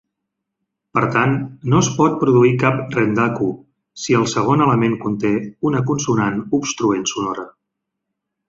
Per 0.97 1.01
tant, 1.15 1.35
no 1.73 1.81
es 1.85 1.89
pot 1.97 2.15
produir 2.23 2.53
cap 2.63 2.81
"rendaku" 2.97 3.51
si 4.05 4.17
el 4.23 4.27
segon 4.33 4.65
element 4.69 4.97
conté 5.07 5.35
una 5.73 5.83
consonant 5.91 6.41
obstruent 6.61 7.09
sonora. 7.17 7.47